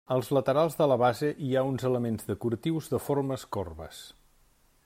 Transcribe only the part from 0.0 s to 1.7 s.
Als laterals de la base hi ha